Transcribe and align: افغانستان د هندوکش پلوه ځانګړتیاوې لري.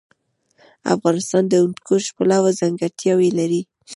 افغانستان 0.95 1.43
د 1.47 1.53
هندوکش 1.61 2.03
پلوه 2.15 2.51
ځانګړتیاوې 2.59 3.29
لري. 3.39 3.61